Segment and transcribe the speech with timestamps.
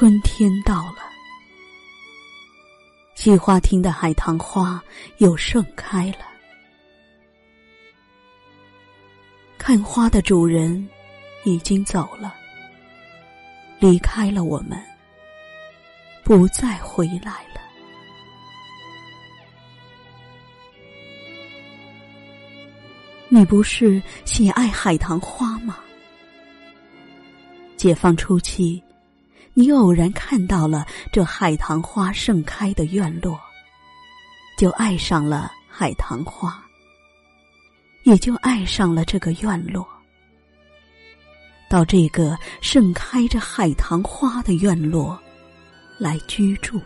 [0.00, 1.10] 春天到了，
[3.16, 4.80] 季花厅的海棠花
[5.16, 6.18] 又盛开了。
[9.58, 10.88] 看花的主人
[11.42, 12.32] 已经走了，
[13.80, 14.80] 离开了我们，
[16.22, 17.60] 不再回来了。
[23.28, 25.76] 你不是喜爱海棠花吗？
[27.76, 28.80] 解放初期，
[29.58, 33.36] 你偶然看到了这海棠花盛开的院落，
[34.56, 36.62] 就爱上了海棠花，
[38.04, 39.84] 也就爱上了这个院落。
[41.68, 45.20] 到这个盛开着海棠花的院落
[45.98, 46.80] 来居住。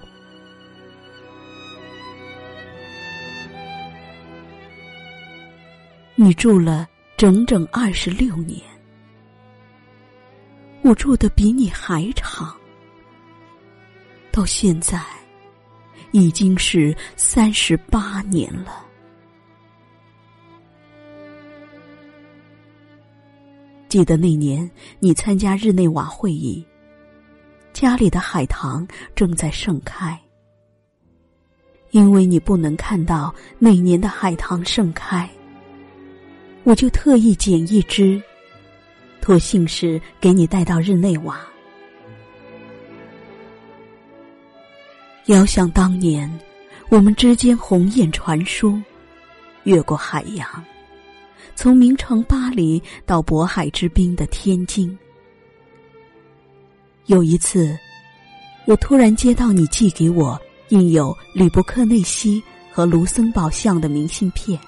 [6.15, 8.62] 你住了整整二十六年，
[10.81, 12.56] 我住的比你还长，
[14.33, 14.98] 到现在
[16.11, 18.84] 已经是三十八年了。
[23.88, 24.69] 记得那年
[25.00, 26.66] 你参加日内瓦会议，
[27.75, 30.19] 家里的海棠正在盛开，
[31.91, 35.28] 因为你不能看到那年的海棠盛开。
[36.64, 38.22] 我就特意捡一只，
[39.20, 41.52] 托姓氏给你带到日内瓦。
[45.27, 46.28] 遥想当年，
[46.89, 48.83] 我们之间鸿雁传书，
[49.62, 50.45] 越过海洋，
[51.55, 54.98] 从名城巴黎到渤海之滨的天津。
[57.06, 57.78] 有一次，
[58.67, 60.37] 我突然接到你寄给我
[60.70, 64.59] 印有吕伯克内西和卢森堡像的明信片。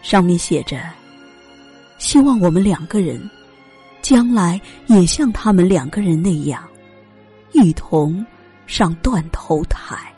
[0.00, 0.80] 上面写着
[1.98, 3.28] ：“希望我们两个人，
[4.00, 6.62] 将来也像他们两个人那样，
[7.50, 8.24] 一同
[8.66, 10.12] 上断头台。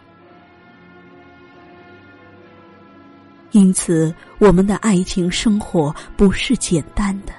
[3.53, 7.33] 因此，我们的爱情生活不是简单的，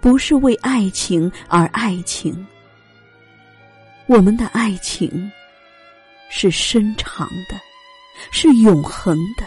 [0.00, 2.46] 不是为爱情而爱情。
[4.06, 5.30] 我们的爱情
[6.28, 7.60] 是深长的，
[8.32, 9.44] 是永恒的。”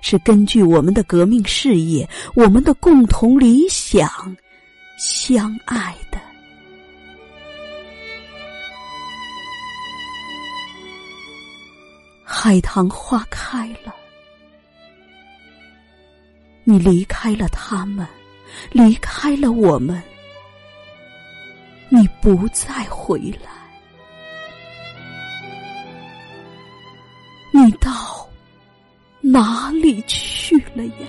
[0.00, 4.08] 是根据我们的革命事业、我们的共同理想
[4.98, 6.18] 相爱的。
[12.34, 13.94] 海棠花开了，
[16.64, 18.08] 你离开了他们，
[18.70, 20.02] 离开了我们，
[21.90, 23.50] 你不再回来，
[27.52, 27.90] 你到。
[29.24, 31.06] 哪里去了呀？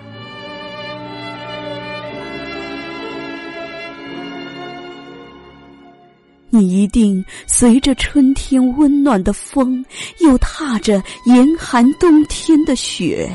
[6.55, 9.83] 你一定随着春天温暖的风，
[10.19, 13.27] 又踏着严寒冬天的雪。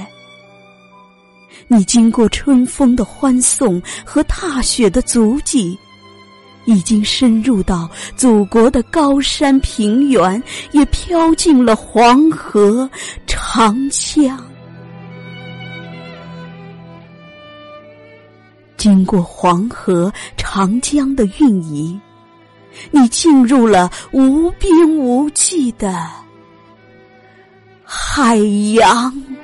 [1.67, 5.77] 你经过春风的欢送和踏雪的足迹，
[6.65, 10.41] 已经深入到祖国的高山平原，
[10.71, 12.89] 也飘进了黄河、
[13.27, 14.39] 长江。
[18.77, 21.99] 经过黄河、长江的运移，
[22.91, 26.07] 你进入了无边无际的
[27.85, 28.37] 海
[28.75, 29.38] 洋。